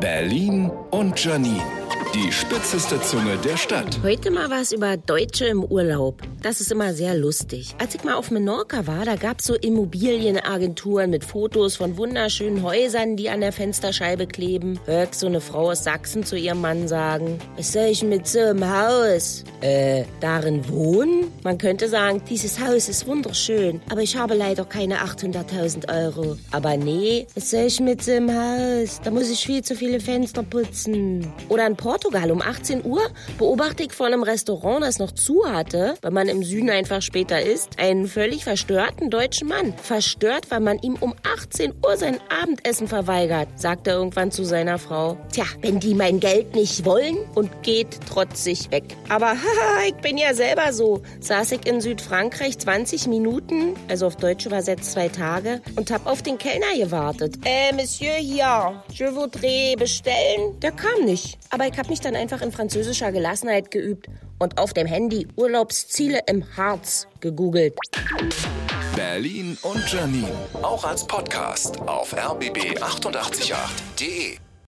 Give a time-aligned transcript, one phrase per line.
[0.00, 1.77] Berlin und Janine.
[2.14, 4.00] Die spitzeste Zunge der Stadt.
[4.02, 6.22] Heute mal was über Deutsche im Urlaub.
[6.40, 7.74] Das ist immer sehr lustig.
[7.78, 13.16] Als ich mal auf Menorca war, da gab's so Immobilienagenturen mit Fotos von wunderschönen Häusern,
[13.16, 14.80] die an der Fensterscheibe kleben.
[14.86, 18.40] Hört so eine Frau aus Sachsen zu ihrem Mann sagen, was soll ich mit so
[18.40, 19.44] einem Haus?
[19.60, 21.30] Äh, darin wohnen?
[21.44, 26.38] Man könnte sagen, dieses Haus ist wunderschön, aber ich habe leider keine 800.000 Euro.
[26.52, 29.00] Aber nee, was soll ich mit so einem Haus?
[29.04, 31.30] Da muss ich viel zu viele Fenster putzen.
[31.50, 33.00] Oder in Portugal um 18 Uhr
[33.38, 37.42] beobachte ich vor einem Restaurant, das noch zu hatte, weil man im Süden einfach später
[37.42, 39.74] isst, einen völlig verstörten deutschen Mann.
[39.82, 44.78] Verstört, weil man ihm um 18 Uhr sein Abendessen verweigert, sagt er irgendwann zu seiner
[44.78, 45.16] Frau.
[45.32, 48.84] Tja, wenn die mein Geld nicht wollen und geht trotzig weg.
[49.08, 51.02] Aber haha, ich bin ja selber so.
[51.18, 56.22] Saß ich in Südfrankreich 20 Minuten, also auf Deutsch übersetzt zwei Tage, und hab auf
[56.22, 57.38] den Kellner gewartet.
[57.44, 60.60] Äh, Monsieur hier, je voudrais bestellen.
[60.60, 61.38] Der kam nicht.
[61.50, 66.20] Aber ich hab mich dann einfach in französischer Gelassenheit geübt und auf dem Handy Urlaubsziele
[66.26, 67.74] im Harz gegoogelt.
[68.96, 70.32] Berlin und Janine.
[70.62, 74.38] Auch als Podcast auf rbb888.de.